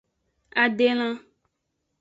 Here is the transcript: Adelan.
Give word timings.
Adelan. 0.63 1.15